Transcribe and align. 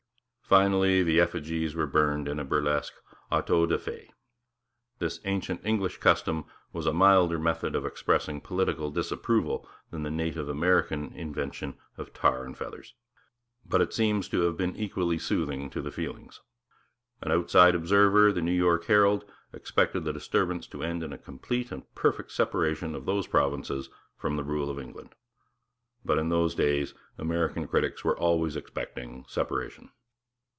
Finally 0.51 1.01
the 1.01 1.17
effigies 1.17 1.75
were 1.75 1.87
burned 1.87 2.27
in 2.27 2.37
a 2.37 2.43
burlesque 2.43 2.93
auto 3.31 3.65
da 3.65 3.77
fé. 3.77 4.09
This 4.99 5.21
ancient 5.23 5.61
English 5.65 5.99
custom 5.99 6.43
was 6.73 6.85
a 6.85 6.91
milder 6.93 7.39
method 7.39 7.73
of 7.73 7.85
expressing 7.85 8.41
political 8.41 8.91
disapproval 8.91 9.65
than 9.91 10.03
the 10.03 10.11
native 10.11 10.49
American 10.49 11.13
invention 11.13 11.77
of 11.97 12.11
tar 12.11 12.43
and 12.43 12.57
feathers; 12.57 12.95
but 13.65 13.79
it 13.79 13.93
seems 13.93 14.27
to 14.27 14.41
have 14.41 14.57
been 14.57 14.75
equally 14.75 15.17
soothing 15.17 15.69
to 15.69 15.81
the 15.81 15.89
feelings. 15.89 16.41
An 17.21 17.31
outside 17.31 17.73
observer, 17.73 18.33
the 18.33 18.41
New 18.41 18.51
York 18.51 18.83
Herald, 18.87 19.23
expected 19.53 20.03
the 20.03 20.11
disturbance 20.11 20.67
to 20.67 20.83
end 20.83 21.01
in 21.01 21.13
'a 21.13 21.17
complete 21.17 21.71
and 21.71 21.83
perfect 21.95 22.29
separation 22.33 22.93
of 22.93 23.05
those 23.05 23.25
provinces 23.25 23.89
from 24.17 24.35
the 24.35 24.43
rule 24.43 24.69
of 24.69 24.77
England'; 24.79 25.15
but 26.03 26.17
in 26.19 26.27
those 26.27 26.53
days 26.55 26.93
American 27.17 27.69
critics 27.69 28.03
were 28.03 28.19
always 28.19 28.57
expecting 28.57 29.23
separation. 29.29 29.89